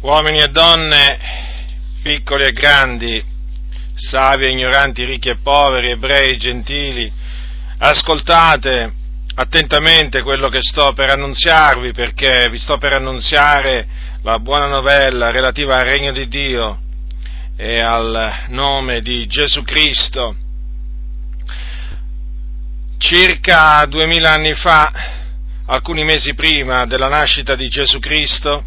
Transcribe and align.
uomini 0.00 0.40
e 0.40 0.48
donne, 0.48 1.18
piccoli 2.02 2.44
e 2.44 2.52
grandi, 2.52 3.22
savi 3.94 4.44
e 4.44 4.50
ignoranti, 4.50 5.04
ricchi 5.04 5.28
e 5.28 5.38
poveri, 5.42 5.90
ebrei 5.90 6.32
e 6.32 6.36
gentili, 6.38 7.12
ascoltate 7.78 8.94
attentamente 9.34 10.22
quello 10.22 10.48
che 10.48 10.60
sto 10.62 10.92
per 10.92 11.10
annunziarvi 11.10 11.92
perché 11.92 12.48
vi 12.50 12.58
sto 12.58 12.78
per 12.78 12.94
annunziare 12.94 13.86
la 14.22 14.38
buona 14.38 14.66
novella 14.66 15.30
relativa 15.30 15.78
al 15.78 15.86
regno 15.86 16.12
di 16.12 16.28
Dio 16.28 16.78
e 17.56 17.80
al 17.80 18.44
nome 18.48 19.00
di 19.00 19.26
Gesù 19.26 19.62
Cristo. 19.62 20.34
Circa 22.96 23.84
duemila 23.86 24.32
anni 24.32 24.54
fa, 24.54 24.92
alcuni 25.66 26.04
mesi 26.04 26.34
prima 26.34 26.86
della 26.86 27.08
nascita 27.08 27.54
di 27.54 27.68
Gesù 27.68 27.98
Cristo, 27.98 28.64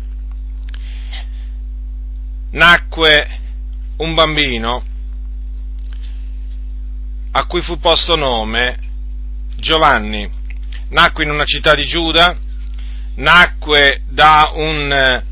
nacque 2.54 3.40
un 3.98 4.14
bambino 4.14 4.84
a 7.32 7.46
cui 7.46 7.62
fu 7.62 7.80
posto 7.80 8.16
nome 8.16 8.78
Giovanni. 9.58 10.30
Nacque 10.90 11.24
in 11.24 11.32
una 11.32 11.46
città 11.46 11.74
di 11.74 11.86
Giuda, 11.86 12.38
nacque 13.16 14.02
da 14.10 14.52
un 14.54 14.92
eh, 14.92 15.24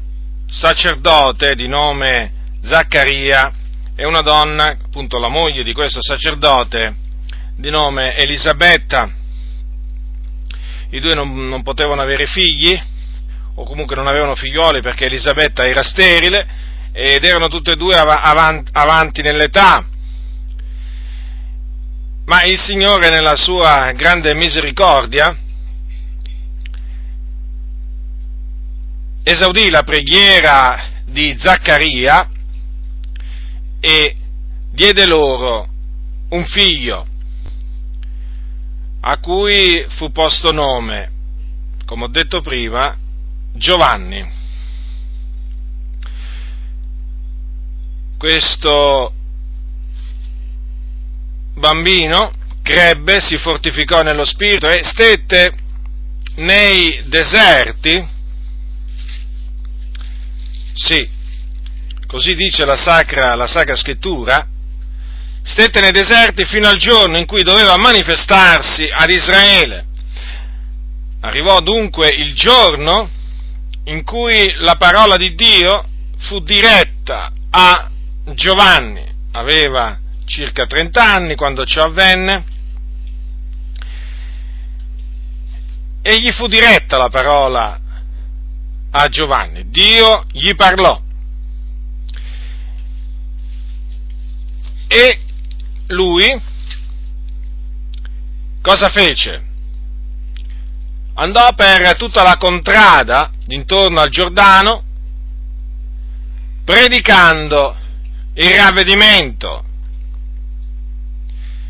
sacerdote 0.47 1.53
di 1.55 1.67
nome 1.67 2.31
Zaccaria 2.63 3.53
e 3.95 4.05
una 4.05 4.21
donna, 4.21 4.77
appunto 4.83 5.19
la 5.19 5.27
moglie 5.27 5.63
di 5.63 5.73
questo 5.73 6.01
sacerdote, 6.01 6.95
di 7.55 7.69
nome 7.69 8.15
Elisabetta. 8.15 9.09
I 10.89 10.99
due 10.99 11.13
non, 11.13 11.47
non 11.47 11.61
potevano 11.61 12.01
avere 12.01 12.25
figli, 12.25 12.79
o 13.55 13.63
comunque 13.63 13.95
non 13.95 14.07
avevano 14.07 14.33
figlioli 14.33 14.81
perché 14.81 15.05
Elisabetta 15.05 15.67
era 15.67 15.83
sterile, 15.83 16.47
ed 16.91 17.23
erano 17.23 17.47
tutte 17.47 17.71
e 17.71 17.75
due 17.75 17.95
avanti 17.95 19.21
nell'età. 19.21 19.85
Ma 22.25 22.43
il 22.43 22.59
Signore 22.59 23.09
nella 23.09 23.35
sua 23.35 23.91
grande 23.91 24.33
misericordia 24.33 25.35
esaudì 29.23 29.69
la 29.69 29.83
preghiera 29.83 30.89
di 31.05 31.35
Zaccaria 31.37 32.29
e 33.79 34.15
diede 34.71 35.05
loro 35.05 35.67
un 36.29 36.45
figlio 36.45 37.05
a 39.01 39.17
cui 39.17 39.85
fu 39.89 40.11
posto 40.11 40.51
nome, 40.51 41.11
come 41.85 42.05
ho 42.05 42.07
detto 42.07 42.41
prima, 42.41 42.95
Giovanni. 43.53 44.40
Questo 48.21 49.11
bambino 51.55 52.31
crebbe, 52.61 53.19
si 53.19 53.35
fortificò 53.37 54.03
nello 54.03 54.25
spirito 54.25 54.67
e 54.67 54.83
stette 54.83 55.51
nei 56.35 57.01
deserti, 57.07 58.07
sì, 60.75 61.09
così 62.05 62.35
dice 62.35 62.63
la 62.63 62.75
sacra, 62.75 63.33
la 63.33 63.47
sacra 63.47 63.75
scrittura, 63.75 64.45
stette 65.41 65.79
nei 65.79 65.91
deserti 65.91 66.45
fino 66.45 66.67
al 66.67 66.77
giorno 66.77 67.17
in 67.17 67.25
cui 67.25 67.41
doveva 67.41 67.75
manifestarsi 67.77 68.87
ad 68.87 69.09
Israele. 69.09 69.85
Arrivò 71.21 71.59
dunque 71.59 72.09
il 72.09 72.35
giorno 72.35 73.09
in 73.85 74.03
cui 74.03 74.53
la 74.57 74.75
parola 74.75 75.17
di 75.17 75.33
Dio 75.33 75.83
fu 76.19 76.39
diretta 76.41 77.31
a 77.49 77.90
Giovanni 78.25 79.05
aveva 79.31 79.99
circa 80.25 80.65
30 80.65 81.03
anni 81.03 81.35
quando 81.35 81.65
ciò 81.65 81.83
avvenne 81.85 82.45
e 86.01 86.19
gli 86.19 86.31
fu 86.31 86.47
diretta 86.47 86.97
la 86.97 87.09
parola 87.09 87.79
a 88.91 89.07
Giovanni. 89.07 89.69
Dio 89.69 90.25
gli 90.31 90.53
parlò. 90.55 91.01
E 94.87 95.19
lui 95.87 96.41
cosa 98.61 98.89
fece? 98.89 99.49
Andò 101.13 101.53
per 101.53 101.95
tutta 101.97 102.23
la 102.23 102.37
contrada 102.37 103.31
intorno 103.47 103.99
al 103.99 104.09
Giordano 104.09 104.83
predicando 106.63 107.75
il 108.33 108.55
ravvedimento 108.55 109.65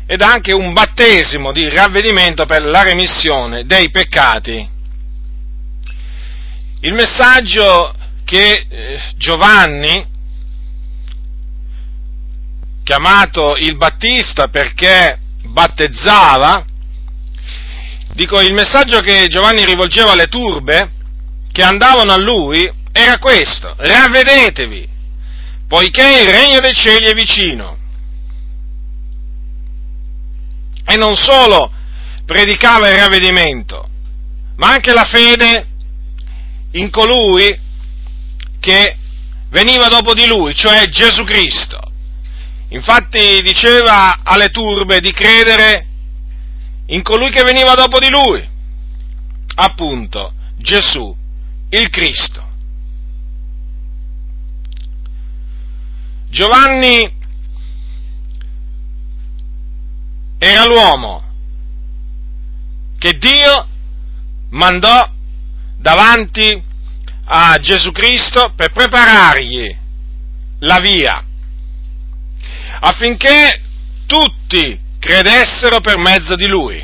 ed 0.06 0.20
anche 0.20 0.52
un 0.52 0.72
battesimo 0.72 1.52
di 1.52 1.68
ravvedimento 1.68 2.44
per 2.44 2.62
la 2.64 2.82
remissione 2.82 3.64
dei 3.64 3.90
peccati. 3.90 4.68
Il 6.80 6.92
messaggio 6.92 7.94
che 8.24 8.66
eh, 8.68 9.00
Giovanni, 9.16 10.04
chiamato 12.84 13.56
il 13.56 13.76
Battista 13.76 14.48
perché 14.48 15.18
battezzava, 15.44 16.64
dico 18.12 18.40
il 18.40 18.52
messaggio 18.52 19.00
che 19.00 19.28
Giovanni 19.28 19.64
rivolgeva 19.64 20.12
alle 20.12 20.28
turbe 20.28 20.90
che 21.52 21.62
andavano 21.62 22.12
a 22.12 22.18
lui 22.18 22.70
era 22.92 23.18
questo, 23.18 23.74
ravvedetevi, 23.78 24.88
poiché 25.72 26.20
il 26.20 26.28
regno 26.28 26.60
dei 26.60 26.74
cieli 26.74 27.06
è 27.06 27.14
vicino. 27.14 27.78
E 30.84 30.96
non 30.96 31.16
solo 31.16 31.72
predicava 32.26 32.90
il 32.90 32.98
ravvedimento, 32.98 33.88
ma 34.56 34.72
anche 34.72 34.92
la 34.92 35.04
fede 35.04 35.66
in 36.72 36.90
colui 36.90 37.58
che 38.60 38.96
veniva 39.48 39.88
dopo 39.88 40.12
di 40.12 40.26
lui, 40.26 40.54
cioè 40.54 40.90
Gesù 40.90 41.24
Cristo. 41.24 41.80
Infatti 42.68 43.40
diceva 43.40 44.18
alle 44.24 44.50
turbe 44.50 45.00
di 45.00 45.12
credere 45.14 45.86
in 46.88 47.00
colui 47.00 47.30
che 47.30 47.44
veniva 47.44 47.72
dopo 47.72 47.98
di 47.98 48.10
lui, 48.10 48.46
appunto 49.54 50.34
Gesù, 50.58 51.16
il 51.70 51.88
Cristo. 51.88 52.50
Giovanni 56.32 57.14
era 60.38 60.64
l'uomo 60.64 61.22
che 62.98 63.18
Dio 63.18 63.68
mandò 64.48 65.10
davanti 65.76 66.62
a 67.24 67.58
Gesù 67.58 67.92
Cristo 67.92 68.54
per 68.56 68.72
preparargli 68.72 69.76
la 70.60 70.80
via 70.80 71.22
affinché 72.80 73.60
tutti 74.06 74.80
credessero 74.98 75.80
per 75.80 75.98
mezzo 75.98 76.34
di 76.34 76.46
lui. 76.46 76.82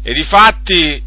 E 0.00 0.12
difatti 0.14 1.02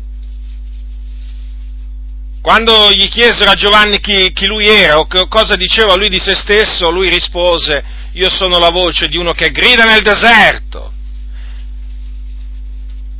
quando 2.41 2.91
gli 2.91 3.07
chiesero 3.07 3.52
a 3.52 3.56
Giovanni 3.56 4.00
chi, 4.00 4.31
chi, 4.34 4.47
lui 4.47 4.68
era 4.68 4.97
o 4.97 5.07
cosa 5.28 5.56
diceva 5.56 5.96
lui 5.96 6.09
di 6.09 6.19
se 6.19 6.34
stesso, 6.34 6.90
lui 6.90 7.07
rispose, 7.07 7.84
io 8.13 8.29
sono 8.31 8.57
la 8.57 8.72
voce 8.72 9.07
di 9.07 9.18
uno 9.18 9.31
che 9.31 9.52
grida 9.52 9.85
nel 9.85 10.02
deserto. 10.02 10.91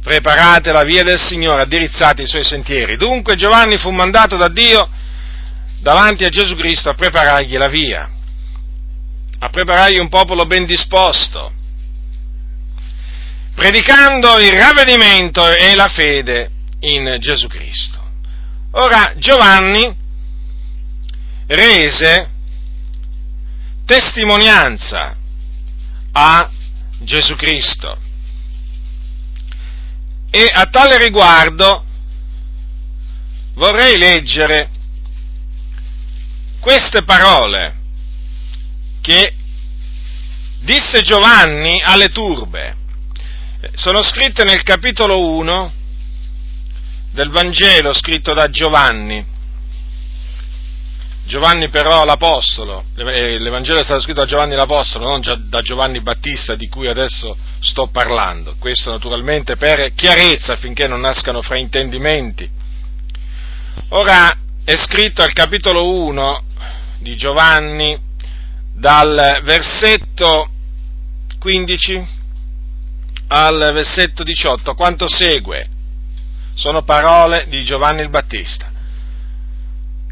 Preparate 0.02 0.72
la 0.72 0.84
via 0.84 1.04
del 1.04 1.20
Signore, 1.20 1.62
addirizzate 1.62 2.24
i 2.24 2.28
suoi 2.28 2.44
sentieri. 2.44 2.98
Dunque 2.98 3.36
Giovanni 3.36 3.78
fu 3.78 3.92
mandato 3.92 4.38
da 4.38 4.48
Dio 4.48 4.90
davanti 5.82 6.24
a 6.24 6.30
Gesù 6.30 6.56
Cristo 6.56 6.90
a 6.90 6.96
preparargli 6.96 7.58
la 7.58 7.70
via, 7.70 8.10
a 9.38 9.50
preparargli 9.50 10.00
un 10.00 10.10
popolo 10.10 10.48
ben 10.48 10.66
disposto, 10.66 11.54
predicando 13.54 14.40
il 14.40 14.58
ravvedimento 14.58 15.48
e 15.48 15.76
la 15.76 15.90
fede 15.90 16.50
in 16.80 17.18
Gesù 17.20 17.48
Cristo. 17.48 18.01
Ora 18.74 19.14
Giovanni 19.18 19.94
rese 21.48 22.30
testimonianza 23.86 25.18
a 26.14 26.50
Gesù 27.00 27.36
Cristo 27.36 27.98
e 30.30 30.50
a 30.54 30.66
tale 30.68 30.98
riguardo 30.98 31.84
vorrei 33.56 33.98
leggere 33.98 34.70
queste 36.62 37.04
parole 37.04 37.76
che 39.02 39.34
disse 40.62 41.02
Giovanni 41.02 41.82
alle 41.84 42.08
turbe. 42.10 42.78
Sono 43.76 44.02
scritte 44.02 44.46
nel 44.46 44.64
capitolo 44.64 45.28
1 45.34 45.74
del 47.12 47.30
Vangelo 47.30 47.94
scritto 47.94 48.34
da 48.34 48.50
Giovanni. 48.50 49.40
Giovanni 51.24 51.70
però 51.70 52.04
l'Apostolo, 52.04 52.86
l'Evangelo 52.96 53.80
è 53.80 53.84
stato 53.84 54.02
scritto 54.02 54.22
da 54.22 54.26
Giovanni 54.26 54.56
l'Apostolo, 54.56 55.08
non 55.08 55.22
da 55.48 55.62
Giovanni 55.62 56.02
Battista 56.02 56.56
di 56.56 56.68
cui 56.68 56.90
adesso 56.90 57.38
sto 57.60 57.88
parlando. 57.88 58.56
Questo 58.60 58.92
naturalmente 58.92 59.56
per 59.56 59.94
chiarezza 59.94 60.54
affinché 60.54 60.88
non 60.88 61.00
nascano 61.00 61.42
fraintendimenti. 61.42 62.50
Ora 63.90 64.36
è 64.66 64.76
scritto 64.76 65.22
al 65.22 65.32
capitolo 65.32 65.90
1 65.90 66.44
di 67.00 67.16
Giovanni 67.16 67.98
dal 68.74 69.42
versetto 69.44 70.50
15 71.40 72.20
al 73.28 73.72
versetto 73.74 74.24
18 74.24 74.74
quanto 74.74 75.08
segue. 75.08 75.71
Sono 76.62 76.84
parole 76.84 77.48
di 77.48 77.64
Giovanni 77.64 78.02
il 78.02 78.10
Battista. 78.10 78.70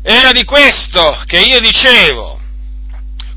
Era 0.01 0.31
di 0.31 0.43
questo 0.45 1.21
che 1.27 1.41
io 1.41 1.59
dicevo, 1.59 2.41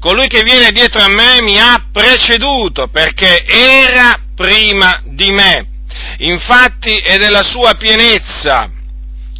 colui 0.01 0.29
che 0.29 0.43
viene 0.43 0.71
dietro 0.71 1.03
a 1.03 1.11
me 1.11 1.43
mi 1.43 1.59
ha 1.59 1.89
preceduto 1.93 2.89
perché 2.89 3.45
era 3.45 4.19
prima 4.35 5.03
di 5.05 5.31
me. 5.31 5.67
Infatti 6.21 6.97
è 7.01 7.19
della 7.19 7.43
sua 7.43 7.75
pienezza 7.75 8.71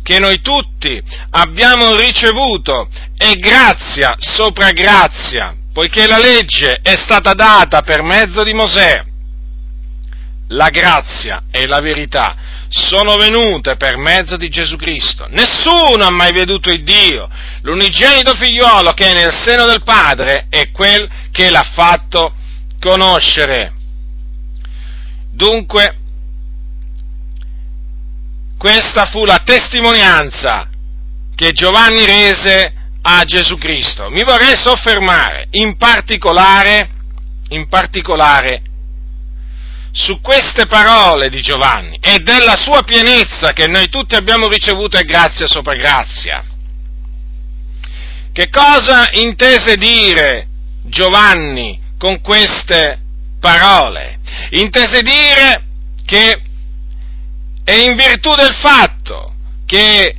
che 0.03 0.19
noi 0.19 0.43
tutti 0.43 1.03
abbiamo 1.31 1.95
ricevuto 1.95 2.91
e 3.17 3.37
grazia 3.37 4.17
sopra 4.19 4.71
grazia, 4.73 5.57
poiché 5.73 6.07
la 6.07 6.19
legge 6.19 6.81
è 6.83 6.95
stata 6.95 7.33
data 7.33 7.81
per 7.81 8.03
mezzo 8.03 8.43
di 8.43 8.53
Mosè. 8.53 9.03
La 10.49 10.69
grazia 10.69 11.45
e 11.51 11.67
la 11.67 11.81
verità 11.81 12.52
sono 12.73 13.17
venute 13.17 13.77
per 13.77 13.99
mezzo 13.99 14.39
di 14.39 14.49
Gesù 14.49 14.77
Cristo. 14.77 15.27
Nessuno 15.29 16.07
ha 16.07 16.11
mai 16.11 16.33
veduto 16.33 16.71
il 16.71 16.83
Dio. 16.83 17.29
L'unigenito 17.61 18.35
figliuolo 18.35 18.93
che 18.95 19.11
è 19.11 19.15
nel 19.15 19.33
seno 19.33 19.67
del 19.67 19.83
Padre 19.83 20.47
è 20.49 20.71
quel 20.71 21.07
che 21.31 21.51
l'ha 21.51 21.69
fatto 21.75 22.35
conoscere. 22.81 23.75
Dunque, 25.33 25.97
questa 28.57 29.05
fu 29.05 29.27
la 29.27 29.43
testimonianza 29.45 30.67
che 31.35 31.53
Giovanni 31.53 32.07
rese 32.07 32.73
a 33.03 33.23
Gesù 33.25 33.59
Cristo. 33.59 34.09
Mi 34.09 34.25
vorrei 34.25 34.57
soffermare 34.57 35.49
in 35.51 35.77
particolare, 35.77 36.89
in 37.49 37.69
particolare 37.69 38.63
su 39.93 40.21
queste 40.23 40.67
parole 40.67 41.29
di 41.29 41.43
Giovanni 41.43 41.99
e 42.01 42.21
della 42.21 42.57
sua 42.57 42.83
pienezza 42.83 43.53
che 43.53 43.67
noi 43.67 43.89
tutti 43.89 44.15
abbiamo 44.15 44.49
ricevuto 44.49 44.97
e 44.99 45.05
grazia 45.05 45.47
sopra 45.47 45.75
grazia. 45.75 46.43
Che 48.33 48.49
cosa 48.49 49.11
intese 49.13 49.77
dire 49.77 50.49
Giovanni 50.85 51.79
con 51.99 52.23
queste 52.23 52.99
parole? 53.39 54.19
Intese 54.51 55.03
dire 55.03 55.65
che 56.07 56.41
è 57.65 57.75
in 57.75 57.95
virtù 57.95 58.35
del 58.35 58.55
fatto 58.55 59.35
che 59.67 60.17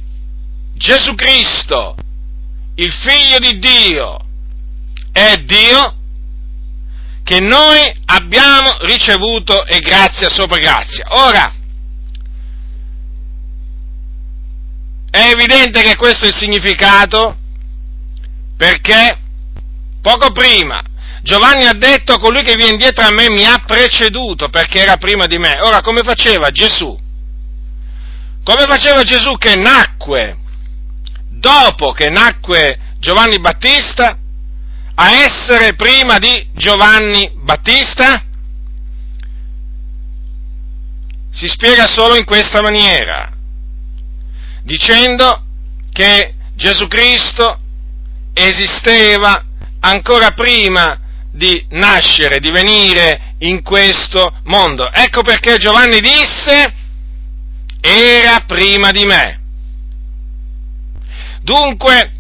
Gesù 0.76 1.16
Cristo, 1.16 1.96
il 2.76 2.92
figlio 2.92 3.40
di 3.40 3.58
Dio, 3.58 4.20
è 5.12 5.38
Dio, 5.38 5.96
che 7.24 7.40
noi 7.40 7.80
abbiamo 8.06 8.78
ricevuto 8.82 9.66
e 9.66 9.80
grazia 9.80 10.30
sopra 10.30 10.58
grazia. 10.58 11.06
Ora, 11.10 11.54
è 15.10 15.30
evidente 15.32 15.82
che 15.82 15.96
questo 15.96 16.26
è 16.26 16.30
il 16.30 16.34
significato 16.34 17.38
perché 18.58 19.20
poco 20.02 20.32
prima 20.32 20.82
Giovanni 21.24 21.66
ha 21.66 21.74
detto 21.74 22.20
colui 22.20 22.44
che 22.44 22.56
viene 22.56 22.76
dietro 22.76 23.06
a 23.06 23.12
me 23.12 23.30
mi 23.30 23.46
ha 23.46 23.64
preceduto 23.66 24.50
perché 24.50 24.82
era 24.82 24.98
prima 24.98 25.26
di 25.26 25.38
me. 25.38 25.58
Ora 25.62 25.82
come 25.82 26.02
faceva 26.04 26.52
Gesù? 26.52 27.00
Come 28.44 28.66
faceva 28.68 29.04
Gesù 29.04 29.38
che 29.38 29.56
nacque 29.56 30.38
dopo 31.30 31.92
che 31.92 32.10
nacque 32.10 32.78
Giovanni 33.00 33.40
Battista? 33.40 34.18
A 34.96 35.12
essere 35.12 35.76
prima 35.76 36.18
di 36.20 36.50
Giovanni 36.54 37.32
Battista? 37.36 38.24
Si 41.30 41.48
spiega 41.48 41.88
solo 41.88 42.16
in 42.16 42.26
questa 42.26 42.62
maniera, 42.62 43.32
dicendo 44.64 45.46
che 45.92 46.36
Gesù 46.56 46.88
Cristo 46.88 47.60
esisteva 48.34 49.44
ancora 49.80 50.32
prima 50.32 51.00
di 51.32 51.66
nascere, 51.72 52.40
di 52.40 52.52
venire 52.52 53.36
in 53.40 53.64
questo 53.64 54.32
mondo. 54.44 54.92
Ecco 54.92 55.24
perché 55.24 55.58
Giovanni 55.58 56.00
disse, 56.00 56.72
era 57.82 58.42
prima 58.46 58.92
di 58.92 59.04
me. 59.04 59.42
Dunque, 61.42 62.13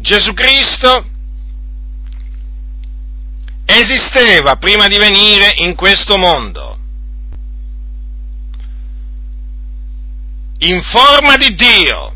Gesù 0.00 0.32
Cristo 0.32 1.06
esisteva 3.66 4.56
prima 4.56 4.88
di 4.88 4.96
venire 4.96 5.52
in 5.58 5.74
questo 5.74 6.16
mondo, 6.16 6.78
in 10.58 10.82
forma 10.82 11.36
di 11.36 11.54
Dio. 11.54 12.14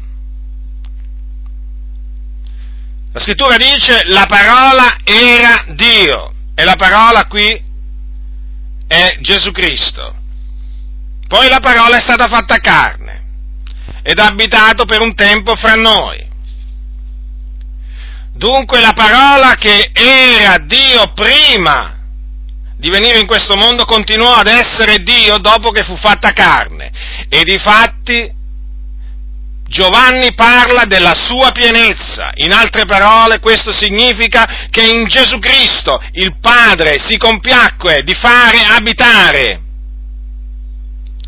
La 3.13 3.21
scrittura 3.21 3.57
dice 3.57 4.01
la 4.07 4.27
parola 4.27 4.99
era 5.05 5.65
Dio 5.75 6.33
e 6.55 6.65
la 6.65 6.75
parola 6.77 7.27
qui 7.27 7.63
è 8.89 9.19
Gesù 9.21 9.53
Cristo. 9.53 10.23
Poi 11.29 11.49
la 11.49 11.61
parola 11.61 11.97
è 11.97 12.01
stata 12.01 12.29
fatta 12.29 12.59
carne 12.59 13.23
ed 14.03 14.19
ha 14.19 14.27
abitato 14.27 14.85
per 14.85 15.01
un 15.01 15.15
tempo 15.15 15.55
fra 15.55 15.75
noi. 15.75 16.33
Dunque 18.35 18.81
la 18.81 18.93
parola 18.93 19.55
che 19.55 19.91
era 19.93 20.59
Dio 20.59 21.13
prima 21.15 21.95
di 22.77 22.91
venire 22.91 23.21
in 23.21 23.27
questo 23.27 23.57
mondo 23.57 23.85
continuò 23.85 24.35
ad 24.35 24.49
essere 24.49 25.03
Dio 25.03 25.39
dopo 25.39 25.71
che 25.71 25.85
fu 25.85 25.97
fatta 25.97 26.33
carne. 26.33 26.91
E 27.29 27.45
di 27.45 27.57
fatti 27.59 28.31
Giovanni 29.69 30.35
parla 30.35 30.85
della 30.85 31.15
sua 31.15 31.53
pienezza. 31.53 32.33
In 32.35 32.53
altre 32.53 32.85
parole, 32.87 33.38
questo 33.38 33.73
significa 33.73 34.67
che 34.69 34.83
in 34.83 35.07
Gesù 35.07 35.38
Cristo 35.38 36.03
il 36.12 36.38
Padre 36.41 36.99
si 36.99 37.17
compiacque 37.17 38.03
di 38.03 38.14
fare 38.14 38.64
abitare. 38.64 39.62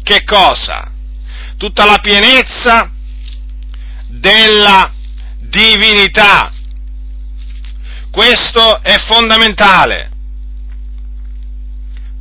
Che 0.02 0.24
cosa? 0.24 0.90
Tutta 1.56 1.84
la 1.84 1.98
pienezza 1.98 2.90
della 4.08 4.92
divinità 5.38 6.52
questo 8.16 8.80
è 8.82 8.96
fondamentale. 9.06 10.08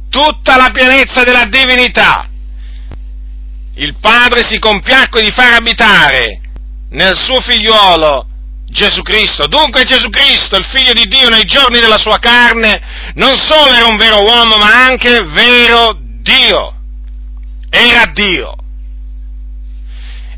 Tutta 0.10 0.58
la 0.58 0.70
pienezza 0.74 1.24
della 1.24 1.46
divinità. 1.46 2.28
Il 3.76 3.96
Padre 4.02 4.44
si 4.44 4.60
compiacque 4.60 5.22
di 5.22 5.32
far 5.32 5.54
abitare 5.54 6.42
nel 6.90 7.16
suo 7.16 7.40
figliuolo 7.40 8.28
Gesù 8.66 9.04
Cristo. 9.04 9.48
Dunque 9.48 9.86
Gesù 9.86 10.10
Cristo, 10.10 10.58
il 10.58 10.66
figlio 10.66 10.92
di 10.92 11.06
Dio 11.06 11.30
nei 11.30 11.46
giorni 11.46 11.80
della 11.80 11.98
sua 11.98 12.20
carne, 12.20 13.14
non 13.14 13.38
solo 13.38 13.74
era 13.74 13.86
un 13.86 13.96
vero 13.96 14.22
uomo, 14.22 14.58
ma 14.58 14.84
anche 14.84 15.24
vero 15.24 15.98
Dio. 15.98 16.76
Era 17.70 18.12
Dio. 18.14 18.54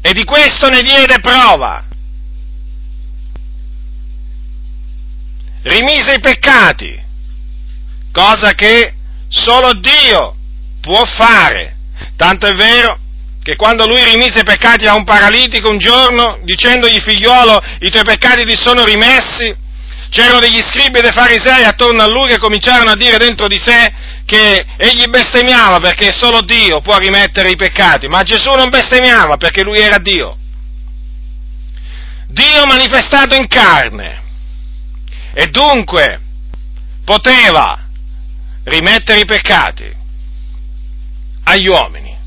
E 0.02 0.14
di 0.14 0.24
questo 0.24 0.70
ne 0.70 0.84
diede 0.84 1.20
prova 1.20 1.87
rimise 5.68 6.16
i 6.16 6.20
peccati, 6.20 7.00
cosa 8.12 8.54
che 8.54 8.94
solo 9.30 9.74
Dio 9.74 10.36
può 10.82 11.04
fare. 11.06 11.76
Tanto 12.16 12.48
è 12.48 12.54
vero 12.56 12.98
che 13.44 13.56
quando 13.56 13.88
lui 13.88 14.04
rimise 14.04 14.40
i 14.40 14.44
peccati 14.44 14.86
a 14.86 14.96
un 14.96 15.04
paralitico 15.04 15.70
un 15.70 15.78
giorno, 15.78 16.40
dicendogli 16.44 17.00
figliuolo, 17.00 17.62
i 17.82 17.90
tuoi 17.90 18.04
peccati 18.04 18.44
ti 18.44 18.56
sono 18.58 18.84
rimessi, 18.84 19.56
c'erano 20.10 20.40
degli 20.40 20.60
scribi 20.62 21.00
e 21.00 21.02
dei 21.02 21.12
farisei 21.12 21.64
attorno 21.64 22.02
a 22.02 22.08
lui 22.08 22.28
che 22.28 22.40
cominciarono 22.40 22.92
a 22.92 22.96
dire 22.96 23.18
dentro 23.18 23.48
di 23.48 23.58
sé 23.60 23.94
che 24.26 24.66
egli 24.78 25.08
bestemmiava 25.08 25.80
perché 25.80 26.12
solo 26.12 26.42
Dio 26.42 26.82
può 26.82 26.98
rimettere 26.98 27.50
i 27.50 27.56
peccati, 27.56 28.08
ma 28.08 28.24
Gesù 28.24 28.52
non 28.52 28.70
bestemmiava 28.70 29.38
perché 29.38 29.64
lui 29.64 29.80
era 29.80 29.98
Dio. 29.98 30.38
Dio 32.28 32.66
manifestato 32.66 33.36
in 33.36 33.48
carne 33.48 34.26
e 35.38 35.46
dunque 35.52 36.20
poteva 37.06 37.80
rimettere 38.64 39.20
i 39.20 39.26
peccati 39.26 39.96
agli 41.44 41.68
uomini. 41.68 42.18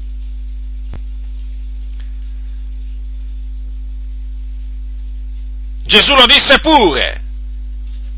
Gesù 5.87 6.15
lo 6.15 6.25
disse 6.27 6.61
pure 6.61 7.21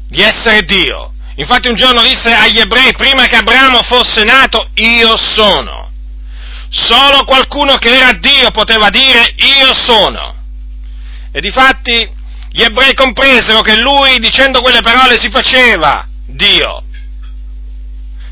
di 0.09 0.21
essere 0.21 0.61
Dio. 0.67 1.15
Infatti 1.37 1.71
un 1.71 1.75
giorno 1.75 2.03
disse 2.03 2.31
agli 2.35 2.59
ebrei, 2.59 2.93
prima 2.93 3.27
che 3.29 3.37
Abramo 3.37 3.83
fosse 3.85 4.25
nato, 4.25 4.69
io 4.75 5.17
sono. 5.17 5.91
Solo 6.69 7.25
qualcuno 7.25 7.77
che 7.77 7.97
era 7.97 8.13
Dio 8.13 8.51
poteva 8.51 8.91
dire 8.91 9.35
io 9.37 9.73
sono. 9.73 10.37
E 11.33 11.41
difatti 11.41 12.21
gli 12.53 12.63
ebrei 12.63 12.93
compresero 12.93 13.63
che 13.63 13.81
lui, 13.81 14.19
dicendo 14.19 14.61
quelle 14.61 14.83
parole, 14.83 15.19
si 15.19 15.31
faceva 15.31 16.07
Dio. 16.27 16.85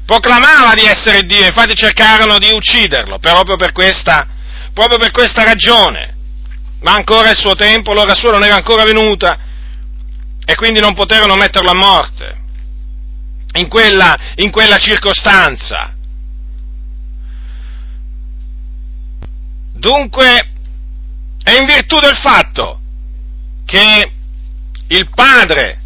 Proclamava 0.04 0.74
di 0.74 0.84
essere 0.84 1.22
Dio, 1.22 1.46
infatti 1.46 1.74
cercarono 1.74 2.38
di 2.38 2.50
ucciderlo, 2.50 3.18
proprio 3.18 3.56
per 3.56 3.72
questa, 3.72 4.26
proprio 4.74 4.98
per 4.98 5.10
questa 5.10 5.42
ragione. 5.42 6.16
Ma 6.82 6.92
ancora 6.92 7.30
il 7.30 7.38
suo 7.38 7.54
tempo, 7.54 7.94
l'ora 7.94 8.14
sua 8.14 8.32
non 8.32 8.44
era 8.44 8.56
ancora 8.56 8.84
venuta, 8.84 9.38
e 10.44 10.54
quindi 10.54 10.80
non 10.80 10.94
poterono 10.94 11.36
metterlo 11.36 11.70
a 11.70 11.74
morte 11.74 12.38
in 13.54 13.68
quella, 13.68 14.16
in 14.36 14.50
quella 14.50 14.76
circostanza. 14.76 15.94
Dunque, 19.72 20.50
è 21.42 21.52
in 21.52 21.64
virtù 21.64 21.98
del 22.00 22.16
fatto 22.16 22.79
che 23.70 24.12
il 24.88 25.08
Padre 25.14 25.80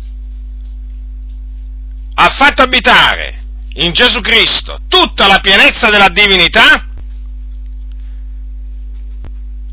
ha 2.15 2.29
fatto 2.31 2.63
abitare 2.63 3.43
in 3.75 3.93
Gesù 3.93 4.23
Cristo 4.23 4.81
tutta 4.89 5.27
la 5.27 5.41
pienezza 5.41 5.91
della 5.91 6.09
divinità, 6.09 6.89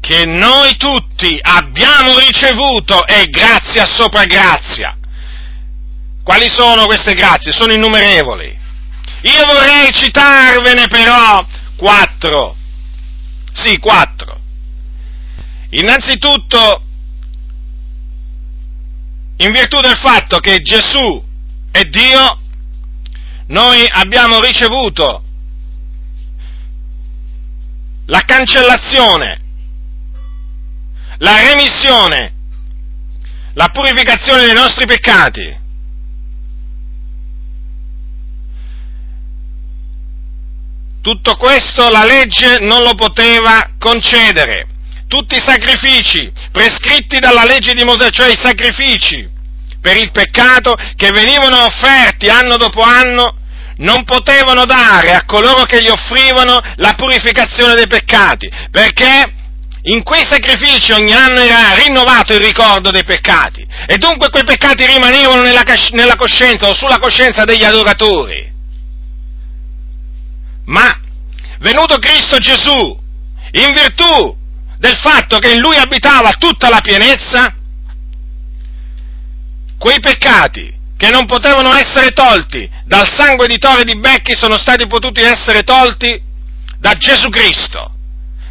che 0.02 0.26
noi 0.26 0.76
tutti 0.76 1.40
abbiamo 1.42 2.20
ricevuto 2.20 3.08
e 3.08 3.30
grazia 3.30 3.86
sopra 3.86 4.26
grazia. 4.26 4.98
Quali 6.22 6.50
sono 6.50 6.86
queste 6.88 7.14
grazie? 7.14 7.54
Sono 7.54 7.72
innumerevoli. 7.72 8.60
Io 9.22 9.46
vorrei 9.46 9.90
citarvene 9.94 10.88
però 10.88 11.46
quattro. 11.78 12.58
Sì, 13.54 13.78
quattro. 13.78 14.38
Innanzitutto, 15.70 16.84
in 19.46 19.52
virtù 19.52 19.80
del 19.80 19.98
fatto 19.98 20.40
che 20.40 20.62
Gesù 20.62 21.24
è 21.72 21.84
Dio, 21.84 22.40
noi 23.48 23.86
abbiamo 23.90 24.40
ricevuto 24.40 25.24
la 28.06 28.22
cancellazione 28.22 29.42
la 31.22 31.38
remissione, 31.38 32.34
la 33.54 33.70
purificazione 33.70 34.44
dei 34.44 34.54
nostri 34.54 34.86
peccati. 34.86 35.60
Tutto 41.02 41.36
questo 41.36 41.90
la 41.90 42.06
legge 42.06 42.60
non 42.60 42.84
lo 42.84 42.94
poteva 42.94 43.72
concedere. 43.80 44.68
Tutti 45.08 45.36
i 45.36 45.44
sacrifici 45.44 46.32
prescritti 46.52 47.20
dalla 47.20 47.44
legge 47.44 47.74
di 47.74 47.84
Mosè, 47.84 48.10
cioè 48.12 48.32
i 48.32 48.38
sacrifici 48.38 49.30
per 49.82 49.98
il 49.98 50.12
peccato 50.12 50.76
che 50.96 51.10
venivano 51.12 51.66
offerti 51.66 52.30
anno 52.30 52.58
dopo 52.58 52.82
anno, 52.82 53.36
non 53.78 54.04
potevano 54.04 54.66
dare 54.66 55.14
a 55.14 55.26
coloro 55.26 55.64
che 55.64 55.80
li 55.80 55.90
offrivano 55.90 56.62
la 56.76 56.94
purificazione 56.94 57.74
dei 57.74 57.88
peccati, 57.88 58.50
perché 58.70 59.34
in 59.84 60.04
quei 60.04 60.24
sacrifici 60.28 60.92
ogni 60.92 61.12
anno 61.12 61.40
era 61.40 61.74
rinnovato 61.74 62.34
il 62.34 62.42
ricordo 62.42 62.92
dei 62.92 63.04
peccati 63.04 63.66
e 63.88 63.98
dunque 63.98 64.30
quei 64.30 64.44
peccati 64.44 64.86
rimanevano 64.86 65.42
nella, 65.42 65.64
nella 65.94 66.16
coscienza 66.16 66.70
o 66.70 66.76
sulla 66.76 67.00
coscienza 67.00 67.46
degli 67.46 67.64
adoratori. 67.64 68.50
Ma 70.66 71.00
venuto 71.60 71.98
Cristo 71.98 72.38
Gesù, 72.38 73.00
in 73.54 73.74
virtù 73.74 74.38
del 74.78 74.98
fatto 74.98 75.40
che 75.40 75.54
in 75.54 75.60
lui 75.60 75.78
abitava 75.78 76.32
tutta 76.38 76.70
la 76.70 76.82
pienezza, 76.82 77.56
quei 79.82 80.00
peccati 80.00 80.72
che 80.96 81.10
non 81.10 81.26
potevano 81.26 81.74
essere 81.74 82.12
tolti 82.12 82.70
dal 82.86 83.10
sangue 83.12 83.48
di 83.48 83.58
Tore 83.58 83.84
di 83.84 83.98
Becchi 83.98 84.36
sono 84.36 84.56
stati 84.60 84.86
potuti 84.86 85.22
essere 85.22 85.64
tolti 85.64 86.22
da 86.78 86.94
Gesù 86.94 87.30
Cristo 87.30 87.92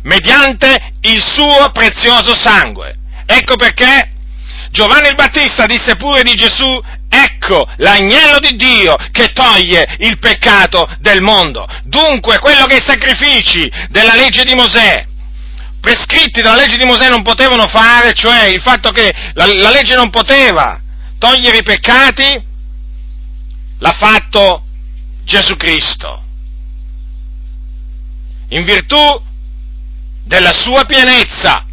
mediante 0.02 0.94
il 1.02 1.22
suo 1.22 1.70
prezioso 1.70 2.34
sangue. 2.34 2.96
Ecco 3.26 3.54
perché 3.54 4.10
Giovanni 4.72 5.06
il 5.06 5.14
Battista 5.14 5.66
disse 5.66 5.94
pure 5.94 6.25
di 6.25 6.34
Gesù, 6.34 6.82
ecco 7.08 7.68
l'agnello 7.76 8.40
di 8.40 8.56
Dio 8.56 8.96
che 9.12 9.30
toglie 9.32 9.87
il 10.00 10.18
peccato 10.18 10.88
del 10.99 11.22
mondo. 11.22 11.64
Dunque 11.84 12.40
quello 12.40 12.64
che 12.64 12.78
i 12.78 12.84
sacrifici 12.84 13.70
della 13.90 14.16
legge 14.16 14.42
di 14.42 14.54
Mosè, 14.54 15.06
prescritti 15.80 16.42
dalla 16.42 16.62
legge 16.62 16.76
di 16.76 16.84
Mosè 16.84 17.08
non 17.08 17.22
potevano 17.22 17.68
fare, 17.68 18.14
cioè 18.14 18.46
il 18.46 18.60
fatto 18.60 18.90
che 18.90 19.12
la, 19.34 19.46
la 19.46 19.70
legge 19.70 19.94
non 19.94 20.10
poteva 20.10 20.79
togliere 21.21 21.59
i 21.59 21.62
peccati, 21.62 22.43
l'ha 23.79 23.93
fatto 23.93 24.65
Gesù 25.23 25.55
Cristo. 25.57 26.25
In 28.49 28.65
virtù 28.65 28.99
della 30.25 30.53
sua 30.53 30.85
pienezza. 30.87 31.65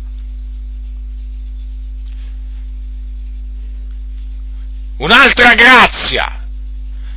Un'altra 4.97 5.53
grazia, 5.53 6.45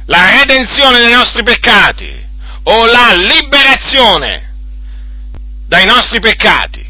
la 0.04 0.38
redenzione 0.38 1.00
dei 1.00 1.12
nostri 1.12 1.42
peccati 1.42 2.26
o 2.64 2.84
la 2.84 3.12
liberazione 3.14 4.54
dai 5.66 5.84
nostri 5.86 6.20
peccati. 6.20 6.89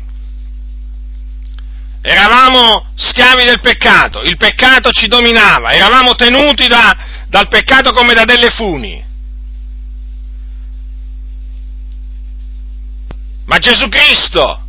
Eravamo 2.02 2.92
schiavi 2.95 3.45
del 3.45 3.61
peccato, 3.61 4.23
il 4.23 4.37
peccato 4.38 4.90
ci 4.90 5.07
dominava, 5.07 5.73
eravamo 5.73 6.14
tenuti 6.14 6.66
da, 6.66 6.97
dal 7.28 7.49
peccato 7.49 7.92
come 7.92 8.14
da 8.14 8.25
delle 8.25 8.49
funi. 8.50 9.04
Ma 13.45 13.59
Gesù 13.59 13.88
Cristo, 13.88 14.62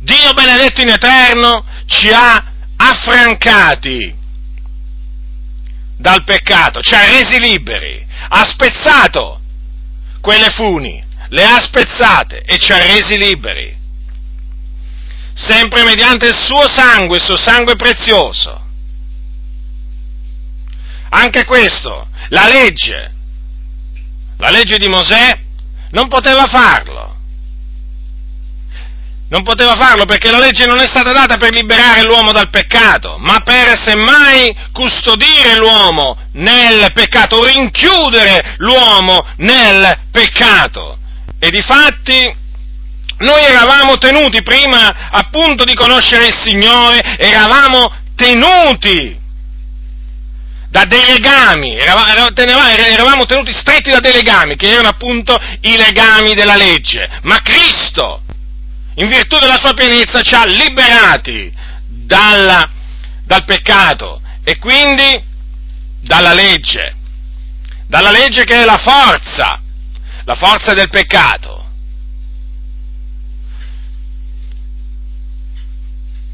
Dio 0.00 0.32
benedetto 0.34 0.82
in 0.82 0.90
eterno, 0.90 1.64
ci 1.86 2.10
ha 2.10 2.52
affrancati 2.76 4.14
dal 5.96 6.24
peccato, 6.24 6.82
ci 6.82 6.94
ha 6.94 7.04
resi 7.06 7.38
liberi, 7.38 8.04
ha 8.28 8.44
spezzato 8.44 9.40
quelle 10.20 10.50
funi, 10.50 11.02
le 11.28 11.44
ha 11.44 11.58
spezzate 11.58 12.42
e 12.42 12.58
ci 12.58 12.72
ha 12.72 12.78
resi 12.78 13.16
liberi. 13.16 13.83
Sempre 15.34 15.82
mediante 15.84 16.28
il 16.28 16.34
suo 16.34 16.68
sangue, 16.68 17.16
il 17.16 17.22
suo 17.22 17.36
sangue 17.36 17.76
prezioso. 17.76 18.62
Anche 21.10 21.44
questo, 21.44 22.08
la 22.28 22.48
legge, 22.48 23.12
la 24.38 24.50
legge 24.50 24.78
di 24.78 24.88
Mosè 24.88 25.38
non 25.90 26.08
poteva 26.08 26.46
farlo 26.46 27.14
non 29.34 29.42
poteva 29.42 29.74
farlo 29.74 30.04
perché 30.04 30.30
la 30.30 30.38
legge 30.38 30.64
non 30.64 30.80
è 30.80 30.86
stata 30.86 31.10
data 31.10 31.38
per 31.38 31.52
liberare 31.52 32.04
l'uomo 32.04 32.30
dal 32.30 32.50
peccato, 32.50 33.16
ma 33.18 33.40
per 33.40 33.76
semmai 33.76 34.54
custodire 34.70 35.56
l'uomo 35.56 36.16
nel 36.32 36.92
peccato, 36.92 37.44
rinchiudere 37.44 38.54
l'uomo 38.58 39.26
nel 39.38 40.02
peccato. 40.12 40.98
E 41.40 41.50
difatti 41.50 42.32
noi 43.18 43.42
eravamo 43.44 43.96
tenuti 43.98 44.42
prima 44.42 45.10
appunto 45.10 45.64
di 45.64 45.74
conoscere 45.74 46.26
il 46.26 46.34
Signore, 46.34 47.16
eravamo 47.18 47.92
tenuti 48.16 49.22
da 50.74 50.84
dei 50.86 51.06
legami, 51.06 51.76
eravamo 51.76 53.26
tenuti 53.26 53.52
stretti 53.52 53.90
da 53.90 54.00
dei 54.00 54.12
legami, 54.12 54.56
che 54.56 54.72
erano 54.72 54.88
appunto 54.88 55.38
i 55.60 55.76
legami 55.76 56.34
della 56.34 56.56
legge. 56.56 57.08
Ma 57.22 57.38
Cristo, 57.42 58.22
in 58.96 59.08
virtù 59.08 59.38
della 59.38 59.58
sua 59.58 59.72
pienezza 59.72 60.20
ci 60.22 60.34
ha 60.34 60.44
liberati 60.44 61.52
dalla, 61.86 62.68
dal 63.24 63.44
peccato 63.44 64.20
e 64.42 64.58
quindi 64.58 65.22
dalla 66.00 66.32
legge, 66.32 66.96
dalla 67.86 68.10
legge 68.10 68.42
che 68.42 68.62
è 68.62 68.64
la 68.64 68.78
forza, 68.78 69.60
la 70.24 70.34
forza 70.34 70.74
del 70.74 70.88
peccato. 70.88 71.53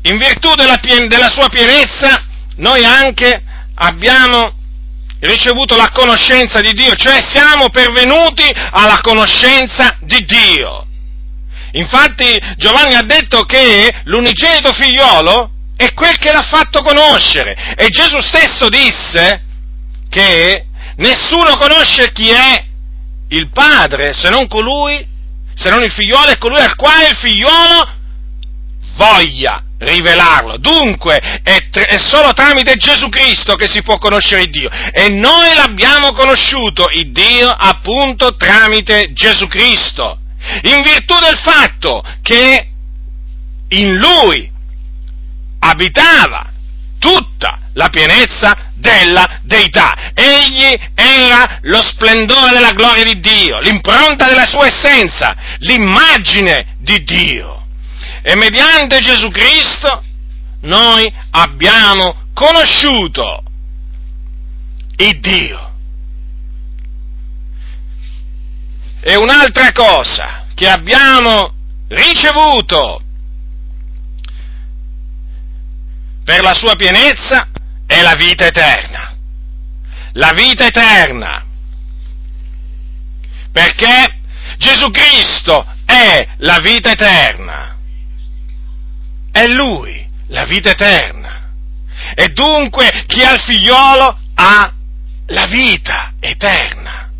In 0.02 0.16
virtù 0.16 0.54
della, 0.54 0.78
della 1.09 1.30
sua 1.30 1.49
pienezza 1.49 2.25
noi 2.57 2.85
anche 2.85 3.42
abbiamo 3.75 4.54
ricevuto 5.21 5.76
la 5.76 5.90
conoscenza 5.92 6.61
di 6.61 6.73
Dio, 6.73 6.95
cioè 6.95 7.21
siamo 7.21 7.69
pervenuti 7.69 8.45
alla 8.71 9.00
conoscenza 9.02 9.97
di 10.00 10.25
Dio. 10.25 10.87
Infatti 11.73 12.38
Giovanni 12.57 12.95
ha 12.95 13.02
detto 13.02 13.42
che 13.42 13.95
l'unigenito 14.04 14.73
figliolo 14.73 15.50
è 15.76 15.92
quel 15.92 16.16
che 16.19 16.33
l'ha 16.33 16.42
fatto 16.42 16.83
conoscere. 16.83 17.75
E 17.76 17.88
Gesù 17.88 18.19
stesso 18.21 18.69
disse 18.69 19.42
che 20.09 20.66
nessuno 20.97 21.57
conosce 21.57 22.12
chi 22.12 22.30
è 22.30 22.64
il 23.28 23.50
Padre 23.50 24.12
se 24.12 24.28
non 24.30 24.49
colui, 24.49 25.07
se 25.54 25.69
non 25.69 25.83
il 25.83 25.92
figliuolo, 25.92 26.28
è 26.28 26.38
colui 26.38 26.61
al 26.61 26.75
quale 26.75 27.09
il 27.09 27.16
figliuolo 27.16 27.99
voglia 29.00 29.62
rivelarlo. 29.78 30.59
Dunque 30.59 31.16
è, 31.42 31.69
è, 31.71 31.99
solo 31.99 32.35
tramite 32.35 32.76
Gesù 32.76 33.09
Cristo 33.09 33.54
che 33.54 33.66
si 33.66 33.83
può 33.83 33.97
conoscere 33.97 34.47
Dio 34.49 34.69
e 34.92 35.09
noi 35.09 35.54
l'abbiamo 35.54 36.12
conosciuto, 36.12 36.88
il 36.92 37.11
Dio 37.11 37.49
appunto 37.49 38.37
tramite 38.37 39.12
Gesù 39.14 39.49
Cristo, 39.49 40.19
in 40.64 40.83
virtù 40.83 41.19
del 41.19 41.38
fatto 41.38 42.02
che 42.21 42.69
in 43.69 43.97
Lui 43.97 44.50
abitava 45.61 46.50
tutta 46.99 47.61
la 47.73 47.88
pienezza 47.88 48.73
della 48.75 49.40
deità. 49.42 50.12
Egli 50.12 50.78
era 50.95 51.59
lo 51.62 51.80
splendore 51.83 52.52
della 52.52 52.73
gloria 52.73 53.04
di 53.04 53.19
Dio, 53.21 53.61
l'impronta 53.61 54.26
della 54.26 54.47
sua 54.47 54.66
essenza, 54.66 55.35
l'immagine 55.61 56.76
di 56.80 57.02
Dio 57.04 57.59
e 58.22 58.36
mediante 58.36 59.00
Gesù 59.00 59.30
Cristo 59.30 60.04
noi 60.60 61.10
abbiamo 61.30 62.28
conosciuto 62.34 63.42
il 64.96 65.20
Dio. 65.20 65.68
E 69.02 69.16
un'altra 69.16 69.72
cosa 69.72 70.46
che 70.54 70.68
abbiamo 70.68 71.54
ricevuto 71.88 73.02
per 76.22 76.42
la 76.42 76.54
sua 76.54 76.76
pienezza 76.76 77.48
è 77.86 78.02
la 78.02 78.14
vita 78.14 78.46
eterna. 78.46 79.16
La 80.12 80.32
vita 80.32 80.66
eterna. 80.66 81.44
Perché 83.50 84.20
Gesù 84.58 84.90
Cristo 84.90 85.66
è 85.86 86.28
la 86.38 86.58
vita 86.60 86.90
eterna. 86.90 87.78
È 89.40 89.47
Lui, 89.47 90.06
la 90.26 90.44
vita 90.44 90.68
eterna. 90.68 91.49
E 92.14 92.28
dunque 92.28 93.04
chi 93.06 93.23
ha 93.23 93.32
il 93.32 93.40
figliolo 93.40 94.18
ha 94.35 94.75
la 95.28 95.47
vita 95.47 96.12
eterna. 96.20 97.11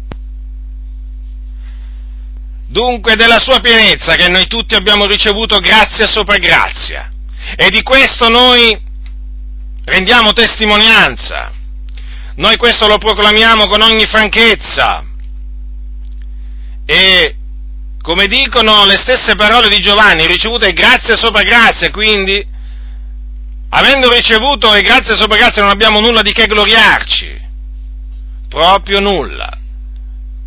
Dunque 2.67 3.17
della 3.17 3.39
sua 3.39 3.61
pienezza 3.61 4.17
che 4.17 4.29
noi 4.29 4.47
tutti 4.49 4.75
abbiamo 4.75 5.07
ricevuto 5.07 5.61
grazia 5.61 6.07
sopra 6.07 6.37
grazia. 6.37 7.11
E 7.57 7.71
di 7.71 7.83
questo 7.83 8.29
noi 8.29 8.79
rendiamo 9.87 10.35
testimonianza. 10.35 11.51
Noi 12.35 12.57
questo 12.59 12.87
lo 12.87 12.99
proclamiamo 12.99 13.67
con 13.67 13.81
ogni 13.81 14.05
franchezza. 14.05 15.03
E 16.85 17.37
come 18.03 18.27
dicono 18.27 18.87
le 18.87 18.97
stesse 18.97 19.35
parole 19.35 19.69
di 19.69 19.79
Giovanni, 19.79 20.27
ricevute 20.27 20.73
grazia 20.73 21.17
sopra 21.17 21.43
grazia, 21.43 21.91
quindi, 21.91 22.45
avendo 23.69 24.13
ricevuto 24.13 24.75
e 24.75 24.83
grazia 24.83 25.17
sopra 25.17 25.37
grazia 25.37 25.63
non 25.63 25.71
abbiamo 25.71 26.01
nulla 26.01 26.23
di 26.23 26.33
che 26.33 26.47
gloriarci, 26.47 27.41
proprio 28.49 29.01
nulla. 29.01 29.59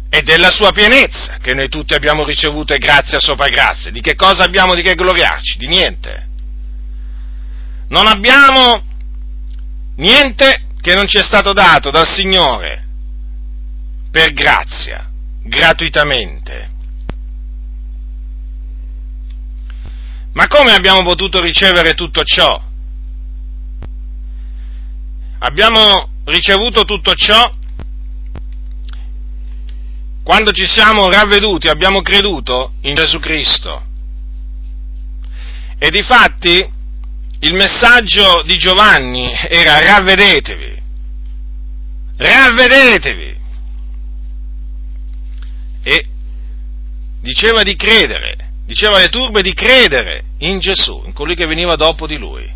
È 0.09 0.21
della 0.21 0.51
sua 0.51 0.71
pienezza 0.71 1.37
che 1.41 1.53
noi 1.53 1.69
tutti 1.69 1.95
abbiamo 1.95 2.23
ricevuto 2.23 2.73
e 2.73 2.77
grazia 2.77 3.19
sopra 3.19 3.47
grazia. 3.47 3.89
Di 3.89 4.01
che 4.01 4.13
cosa 4.13 4.43
abbiamo 4.43 4.75
di 4.75 4.83
che 4.83 4.93
gloriarci? 4.93 5.57
Di 5.57 5.67
niente. 5.67 6.27
Non 7.89 8.05
abbiamo 8.05 8.83
niente 9.95 10.65
che 10.81 10.93
non 10.93 11.07
ci 11.07 11.17
è 11.17 11.23
stato 11.23 11.53
dato 11.53 11.89
dal 11.89 12.05
Signore 12.05 12.85
per 14.11 14.33
grazia, 14.33 15.09
gratuitamente. 15.41 16.72
Ma 20.33 20.47
come 20.47 20.71
abbiamo 20.71 21.03
potuto 21.03 21.39
ricevere 21.41 21.93
tutto 21.93 22.23
ciò? 22.23 22.61
Abbiamo 25.39 26.09
ricevuto 26.25 26.85
tutto 26.85 27.13
ciò 27.13 27.53
quando 30.23 30.51
ci 30.51 30.65
siamo 30.65 31.09
ravveduti, 31.09 31.67
abbiamo 31.67 32.01
creduto 32.01 32.73
in 32.81 32.95
Gesù 32.95 33.19
Cristo. 33.19 33.85
E 35.77 35.89
di 35.89 36.01
fatti 36.01 36.65
il 37.39 37.53
messaggio 37.53 38.41
di 38.43 38.57
Giovanni 38.57 39.29
era 39.49 39.79
ravvedetevi, 39.79 40.81
ravvedetevi. 42.15 43.41
E 45.83 46.07
diceva 47.19 47.63
di 47.63 47.75
credere 47.75 48.42
diceva 48.65 48.97
alle 48.97 49.09
turbe 49.09 49.41
di 49.41 49.53
credere 49.53 50.23
in 50.39 50.59
Gesù, 50.59 51.03
in 51.05 51.13
colui 51.13 51.35
che 51.35 51.45
veniva 51.45 51.75
dopo 51.75 52.07
di 52.07 52.17
lui. 52.17 52.51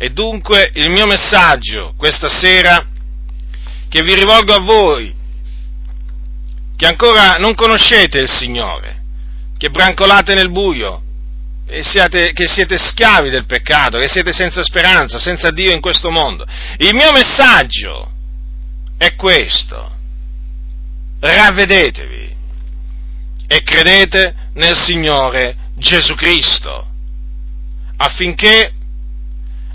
E 0.00 0.10
dunque 0.10 0.70
il 0.74 0.90
mio 0.90 1.06
messaggio 1.06 1.94
questa 1.96 2.28
sera, 2.28 2.86
che 3.88 4.02
vi 4.02 4.14
rivolgo 4.14 4.54
a 4.54 4.60
voi, 4.60 5.14
che 6.76 6.86
ancora 6.86 7.36
non 7.38 7.54
conoscete 7.54 8.18
il 8.18 8.28
Signore, 8.28 9.02
che 9.56 9.70
brancolate 9.70 10.34
nel 10.34 10.50
buio, 10.50 11.02
siate, 11.80 12.32
che 12.32 12.46
siete 12.46 12.78
schiavi 12.78 13.30
del 13.30 13.46
peccato, 13.46 13.98
che 13.98 14.08
siete 14.08 14.32
senza 14.32 14.62
speranza, 14.62 15.18
senza 15.18 15.50
Dio 15.50 15.72
in 15.72 15.80
questo 15.80 16.10
mondo. 16.10 16.46
Il 16.78 16.94
mio 16.94 17.10
messaggio 17.10 18.12
è 18.96 19.14
questo. 19.16 19.96
Ravvedetevi 21.20 22.36
e 23.48 23.62
credete 23.62 24.34
nel 24.54 24.76
Signore 24.76 25.56
Gesù 25.74 26.14
Cristo, 26.14 26.86
affinché 27.96 28.72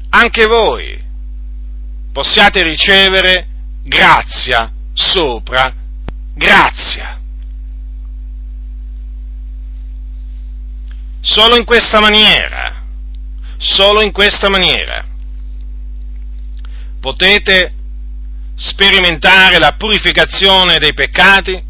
anche 0.10 0.46
voi 0.46 1.02
possiate 2.14 2.62
ricevere 2.62 3.48
grazia 3.84 4.72
sopra 4.94 5.74
grazia. 6.36 7.20
Solo 11.22 11.56
in 11.56 11.64
questa 11.64 12.00
maniera, 12.00 12.84
solo 13.58 14.02
in 14.02 14.12
questa 14.12 14.50
maniera 14.50 15.06
potete 17.00 17.74
sperimentare 18.56 19.58
la 19.58 19.74
purificazione 19.78 20.78
dei 20.78 20.94
peccati 20.94 21.62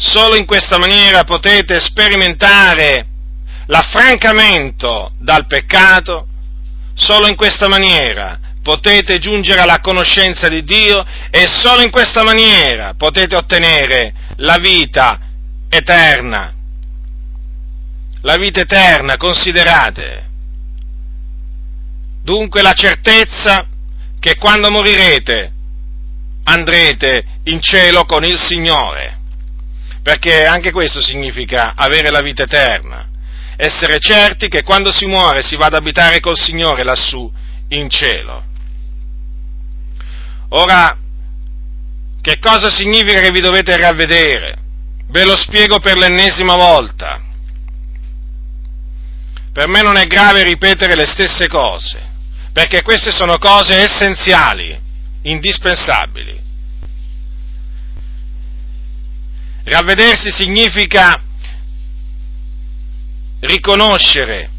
Solo 0.00 0.34
in 0.34 0.46
questa 0.46 0.78
maniera 0.78 1.24
potete 1.24 1.78
sperimentare 1.78 3.06
l'affrancamento 3.66 5.12
dal 5.18 5.46
peccato, 5.46 6.26
solo 6.94 7.28
in 7.28 7.36
questa 7.36 7.68
maniera 7.68 8.40
potete 8.62 9.18
giungere 9.18 9.60
alla 9.60 9.80
conoscenza 9.80 10.48
di 10.48 10.64
Dio 10.64 11.04
e 11.30 11.46
solo 11.46 11.82
in 11.82 11.90
questa 11.90 12.22
maniera 12.22 12.94
potete 12.94 13.36
ottenere 13.36 14.14
la 14.36 14.56
vita 14.56 15.20
eterna. 15.68 16.54
La 18.22 18.36
vita 18.36 18.60
eterna, 18.60 19.18
considerate. 19.18 20.28
Dunque 22.22 22.62
la 22.62 22.72
certezza 22.72 23.66
che 24.18 24.36
quando 24.36 24.70
morirete 24.70 25.52
andrete 26.44 27.24
in 27.44 27.60
cielo 27.60 28.06
con 28.06 28.24
il 28.24 28.38
Signore 28.38 29.18
perché 30.02 30.44
anche 30.44 30.72
questo 30.72 31.00
significa 31.00 31.74
avere 31.76 32.10
la 32.10 32.20
vita 32.20 32.44
eterna, 32.44 33.06
essere 33.56 33.98
certi 33.98 34.48
che 34.48 34.62
quando 34.62 34.90
si 34.90 35.06
muore 35.06 35.42
si 35.42 35.56
va 35.56 35.66
ad 35.66 35.74
abitare 35.74 36.20
col 36.20 36.38
Signore 36.38 36.82
lassù 36.82 37.30
in 37.68 37.90
cielo. 37.90 38.44
Ora, 40.50 40.96
che 42.20 42.38
cosa 42.38 42.70
significa 42.70 43.20
che 43.20 43.30
vi 43.30 43.40
dovete 43.40 43.76
ravvedere? 43.76 44.56
Ve 45.08 45.24
lo 45.24 45.36
spiego 45.36 45.78
per 45.78 45.96
l'ennesima 45.96 46.54
volta. 46.54 47.20
Per 49.52 49.68
me 49.68 49.82
non 49.82 49.96
è 49.96 50.06
grave 50.06 50.44
ripetere 50.44 50.94
le 50.94 51.06
stesse 51.06 51.48
cose, 51.48 52.00
perché 52.52 52.82
queste 52.82 53.10
sono 53.10 53.38
cose 53.38 53.76
essenziali, 53.76 54.78
indispensabili. 55.22 56.38
Ravvedersi 59.64 60.30
significa 60.30 61.22
riconoscere 63.40 64.50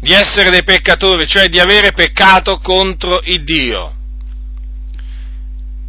di 0.00 0.12
essere 0.12 0.50
dei 0.50 0.64
peccatori, 0.64 1.26
cioè 1.26 1.48
di 1.48 1.58
avere 1.58 1.92
peccato 1.92 2.58
contro 2.58 3.20
il 3.24 3.44
Dio 3.44 3.94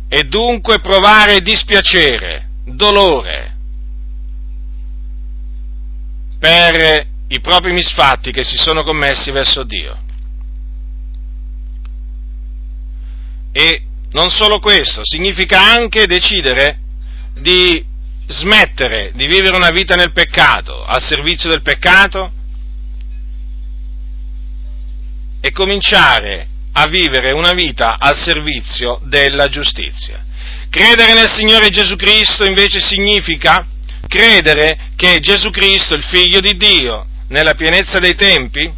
e 0.09 0.23
dunque 0.25 0.81
provare 0.81 1.39
dispiacere, 1.39 2.49
dolore 2.65 3.55
per 6.37 7.07
i 7.29 7.39
propri 7.39 7.71
misfatti 7.71 8.31
che 8.31 8.43
si 8.43 8.57
sono 8.57 8.83
commessi 8.83 9.31
verso 9.31 9.63
Dio. 9.63 9.97
E 13.53 13.83
non 14.11 14.29
solo 14.29 14.59
questo, 14.59 15.05
significa 15.05 15.61
anche 15.61 16.07
decidere 16.07 16.80
di 17.33 17.85
smettere 18.27 19.11
di 19.13 19.27
vivere 19.27 19.55
una 19.55 19.71
vita 19.71 19.95
nel 19.95 20.11
peccato, 20.11 20.83
al 20.83 21.01
servizio 21.01 21.49
del 21.49 21.61
peccato, 21.61 22.31
e 25.41 25.51
cominciare 25.51 26.47
a 26.73 26.87
vivere 26.87 27.31
una 27.31 27.53
vita 27.53 27.97
al 27.97 28.15
servizio 28.15 28.99
della 29.03 29.49
giustizia. 29.49 30.23
Credere 30.69 31.13
nel 31.13 31.29
Signore 31.31 31.69
Gesù 31.69 31.95
Cristo 31.95 32.45
invece 32.45 32.79
significa 32.79 33.67
credere 34.07 34.91
che 34.95 35.19
Gesù 35.19 35.49
Cristo, 35.49 35.95
il 35.95 36.03
Figlio 36.03 36.39
di 36.39 36.55
Dio, 36.55 37.05
nella 37.27 37.55
pienezza 37.55 37.99
dei 37.99 38.15
tempi, 38.15 38.71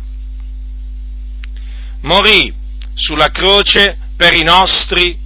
morì 2.02 2.54
sulla 2.94 3.30
croce 3.30 3.98
per 4.16 4.34
i 4.34 4.44
nostri 4.44 5.18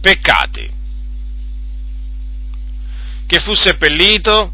peccati, 0.00 0.68
che 3.26 3.40
fu 3.40 3.54
seppellito 3.54 4.52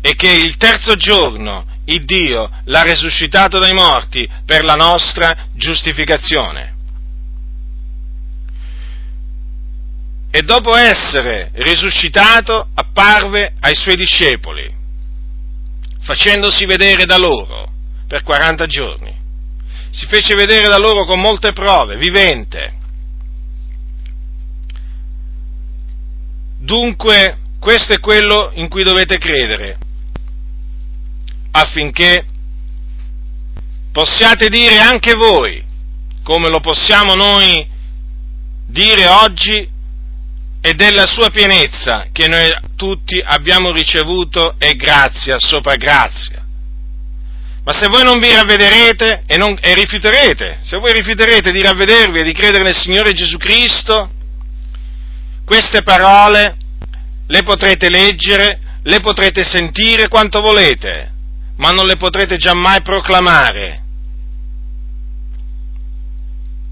e 0.00 0.14
che 0.14 0.30
il 0.30 0.56
terzo 0.56 0.94
giorno 0.94 1.66
il 1.86 2.04
Dio 2.04 2.50
l'ha 2.64 2.82
resuscitato 2.82 3.58
dai 3.58 3.72
morti 3.72 4.28
per 4.44 4.64
la 4.64 4.74
nostra 4.74 5.48
giustificazione. 5.54 6.76
E 10.30 10.42
dopo 10.42 10.76
essere 10.76 11.50
risuscitato 11.54 12.68
apparve 12.74 13.54
ai 13.60 13.74
suoi 13.74 13.96
discepoli, 13.96 14.70
facendosi 16.00 16.66
vedere 16.66 17.06
da 17.06 17.16
loro 17.16 17.72
per 18.06 18.22
40 18.22 18.66
giorni. 18.66 19.16
Si 19.90 20.06
fece 20.06 20.34
vedere 20.34 20.68
da 20.68 20.76
loro 20.76 21.06
con 21.06 21.18
molte 21.18 21.52
prove, 21.52 21.96
vivente. 21.96 22.77
Dunque, 26.68 27.38
questo 27.58 27.94
è 27.94 27.98
quello 27.98 28.50
in 28.56 28.68
cui 28.68 28.84
dovete 28.84 29.16
credere 29.16 29.78
affinché 31.50 32.26
possiate 33.90 34.48
dire 34.50 34.76
anche 34.76 35.14
voi, 35.14 35.64
come 36.22 36.50
lo 36.50 36.60
possiamo 36.60 37.14
noi 37.14 37.66
dire 38.66 39.06
oggi, 39.06 39.66
e 40.60 40.74
della 40.74 41.06
sua 41.06 41.30
pienezza 41.30 42.08
che 42.12 42.28
noi 42.28 42.54
tutti 42.76 43.18
abbiamo 43.18 43.72
ricevuto 43.72 44.56
e 44.58 44.74
grazia 44.74 45.38
sopra 45.38 45.74
grazia. 45.76 46.44
Ma 47.64 47.72
se 47.72 47.88
voi 47.88 48.04
non 48.04 48.18
vi 48.18 48.30
ravvederete 48.30 49.22
e, 49.26 49.38
non, 49.38 49.56
e 49.58 49.72
rifiuterete, 49.72 50.58
se 50.60 50.76
voi 50.76 50.92
rifiuterete 50.92 51.50
di 51.50 51.62
ravvedervi 51.62 52.18
e 52.18 52.24
di 52.24 52.34
credere 52.34 52.62
nel 52.62 52.76
Signore 52.76 53.14
Gesù 53.14 53.38
Cristo, 53.38 54.10
queste 55.48 55.82
parole 55.82 56.57
le 57.28 57.42
potrete 57.42 57.90
leggere, 57.90 58.60
le 58.82 59.00
potrete 59.00 59.44
sentire 59.44 60.08
quanto 60.08 60.40
volete, 60.40 61.12
ma 61.56 61.70
non 61.70 61.86
le 61.86 61.96
potrete 61.96 62.36
giammai 62.36 62.80
proclamare 62.82 63.82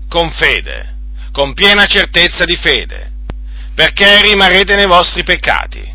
con 0.08 0.30
fede, 0.30 0.94
con 1.32 1.52
piena 1.52 1.84
certezza 1.84 2.44
di 2.44 2.56
fede, 2.56 3.12
perché 3.74 4.22
rimarrete 4.22 4.74
nei 4.76 4.86
vostri 4.86 5.24
peccati, 5.24 5.94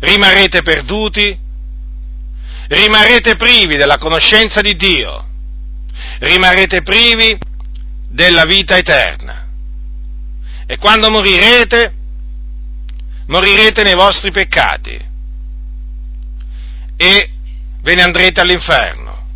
rimarrete 0.00 0.60
perduti, 0.62 1.38
rimarrete 2.68 3.36
privi 3.36 3.76
della 3.76 3.96
conoscenza 3.96 4.60
di 4.60 4.76
Dio, 4.76 5.26
rimarrete 6.18 6.82
privi 6.82 7.38
della 8.08 8.44
vita 8.44 8.76
eterna. 8.76 9.46
E 10.66 10.76
quando 10.76 11.10
morirete, 11.10 12.00
morirete 13.32 13.82
nei 13.82 13.94
vostri 13.94 14.30
peccati 14.30 15.10
e 16.94 17.30
ve 17.80 17.94
ne 17.94 18.02
andrete 18.02 18.42
all'inferno, 18.42 19.26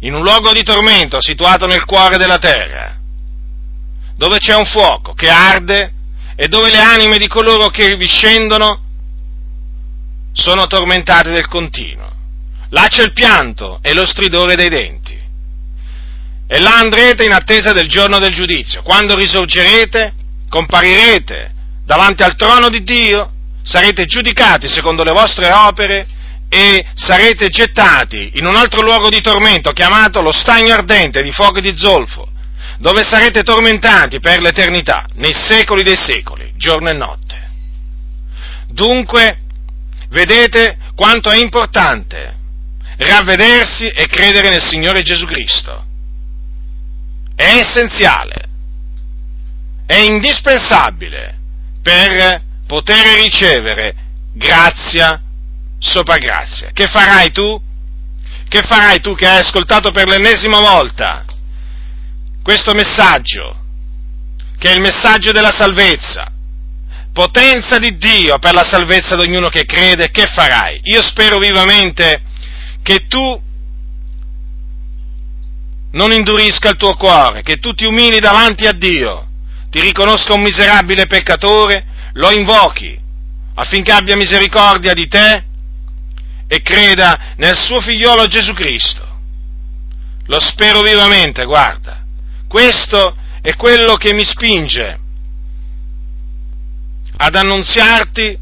in 0.00 0.14
un 0.14 0.22
luogo 0.22 0.52
di 0.52 0.64
tormento 0.64 1.22
situato 1.22 1.66
nel 1.66 1.84
cuore 1.84 2.16
della 2.16 2.38
terra, 2.38 2.98
dove 4.16 4.38
c'è 4.38 4.56
un 4.56 4.64
fuoco 4.64 5.14
che 5.14 5.28
arde 5.28 5.92
e 6.34 6.48
dove 6.48 6.70
le 6.70 6.80
anime 6.80 7.18
di 7.18 7.28
coloro 7.28 7.68
che 7.68 7.94
vi 7.94 8.08
scendono 8.08 8.82
sono 10.32 10.66
tormentate 10.66 11.30
del 11.30 11.46
continuo. 11.46 12.14
Là 12.70 12.88
c'è 12.88 13.04
il 13.04 13.12
pianto 13.12 13.78
e 13.80 13.94
lo 13.94 14.04
stridore 14.04 14.56
dei 14.56 14.68
denti. 14.68 15.16
E 16.48 16.58
là 16.58 16.78
andrete 16.78 17.24
in 17.24 17.32
attesa 17.32 17.72
del 17.72 17.88
giorno 17.88 18.18
del 18.18 18.34
giudizio. 18.34 18.82
Quando 18.82 19.14
risorgerete, 19.14 20.12
comparirete 20.48 21.54
davanti 21.84 22.22
al 22.22 22.34
trono 22.34 22.68
di 22.68 22.82
Dio, 22.82 23.30
sarete 23.66 24.06
giudicati 24.06 24.68
secondo 24.68 25.02
le 25.02 25.10
vostre 25.10 25.52
opere 25.52 26.06
e 26.48 26.86
sarete 26.94 27.48
gettati 27.48 28.32
in 28.34 28.46
un 28.46 28.54
altro 28.54 28.80
luogo 28.80 29.08
di 29.08 29.20
tormento 29.20 29.72
chiamato 29.72 30.22
lo 30.22 30.30
stagno 30.30 30.72
ardente 30.72 31.20
di 31.22 31.32
fuoco 31.32 31.58
e 31.58 31.62
di 31.62 31.76
zolfo, 31.76 32.28
dove 32.78 33.02
sarete 33.02 33.42
tormentati 33.42 34.20
per 34.20 34.40
l'eternità, 34.40 35.06
nei 35.14 35.34
secoli 35.34 35.82
dei 35.82 35.96
secoli, 35.96 36.52
giorno 36.56 36.90
e 36.90 36.92
notte. 36.92 37.50
Dunque, 38.68 39.40
vedete 40.10 40.78
quanto 40.94 41.30
è 41.30 41.36
importante 41.36 42.34
ravvedersi 42.98 43.88
e 43.88 44.06
credere 44.06 44.48
nel 44.48 44.62
Signore 44.64 45.02
Gesù 45.02 45.26
Cristo. 45.26 45.84
È 47.34 47.58
essenziale, 47.58 48.48
è 49.84 49.96
indispensabile 49.96 51.36
per 51.82 52.44
poter 52.66 53.20
ricevere 53.22 53.94
grazia 54.34 55.20
sopra 55.78 56.16
grazia. 56.16 56.70
Che 56.72 56.86
farai 56.86 57.30
tu? 57.30 57.62
Che 58.48 58.62
farai 58.62 59.00
tu 59.00 59.14
che 59.14 59.26
hai 59.26 59.38
ascoltato 59.38 59.90
per 59.90 60.06
l'ennesima 60.08 60.60
volta 60.60 61.24
questo 62.42 62.74
messaggio, 62.74 63.60
che 64.56 64.70
è 64.70 64.74
il 64.74 64.80
messaggio 64.80 65.32
della 65.32 65.50
salvezza, 65.50 66.30
potenza 67.12 67.78
di 67.78 67.96
Dio 67.96 68.38
per 68.38 68.54
la 68.54 68.62
salvezza 68.62 69.16
di 69.16 69.22
ognuno 69.22 69.48
che 69.48 69.64
crede, 69.64 70.10
che 70.10 70.26
farai? 70.26 70.80
Io 70.84 71.02
spero 71.02 71.38
vivamente 71.38 72.22
che 72.82 73.08
tu 73.08 73.42
non 75.90 76.12
indurisca 76.12 76.68
il 76.68 76.76
tuo 76.76 76.94
cuore, 76.94 77.42
che 77.42 77.56
tu 77.56 77.72
ti 77.72 77.84
umili 77.84 78.20
davanti 78.20 78.66
a 78.66 78.72
Dio, 78.72 79.26
ti 79.70 79.80
riconosca 79.80 80.34
un 80.34 80.42
miserabile 80.42 81.06
peccatore, 81.06 81.84
lo 82.16 82.30
invochi 82.30 82.98
affinché 83.54 83.92
abbia 83.92 84.16
misericordia 84.16 84.92
di 84.92 85.08
te 85.08 85.44
e 86.46 86.62
creda 86.62 87.34
nel 87.36 87.56
suo 87.56 87.80
figliolo 87.80 88.26
Gesù 88.26 88.52
Cristo. 88.52 89.04
Lo 90.26 90.40
spero 90.40 90.82
vivamente, 90.82 91.44
guarda. 91.44 92.04
Questo 92.46 93.16
è 93.40 93.54
quello 93.54 93.94
che 93.94 94.12
mi 94.12 94.24
spinge 94.24 94.98
ad 97.18 97.34
annunziarti 97.34 98.38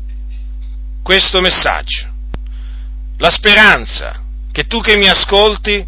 questo 1.02 1.40
messaggio. 1.40 2.12
La 3.18 3.30
speranza 3.30 4.20
che 4.50 4.66
tu 4.66 4.80
che 4.80 4.96
mi 4.96 5.08
ascolti 5.08 5.86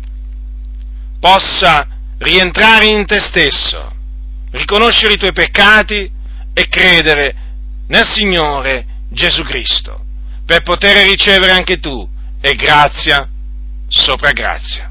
possa 1.18 1.86
rientrare 2.18 2.86
in 2.86 3.04
te 3.06 3.20
stesso, 3.20 3.92
riconoscere 4.50 5.14
i 5.14 5.18
tuoi 5.18 5.32
peccati 5.32 6.10
e 6.52 6.68
credere 6.68 7.45
nel 7.88 8.04
Signore 8.04 8.86
Gesù 9.10 9.42
Cristo 9.42 10.04
per 10.44 10.62
poter 10.62 11.06
ricevere 11.06 11.52
anche 11.52 11.78
tu 11.78 12.08
e 12.40 12.54
grazia 12.54 13.28
sopra 13.88 14.30
grazia. 14.32 14.85